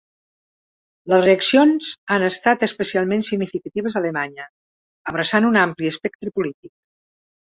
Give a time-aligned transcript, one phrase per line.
[1.11, 4.47] Les reaccions han estat especialment significatives a Alemanya,
[5.13, 6.73] abraçant un ampli espectre polític.